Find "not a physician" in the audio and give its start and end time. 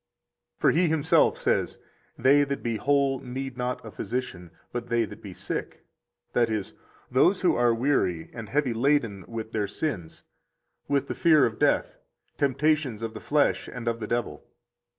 3.55-4.49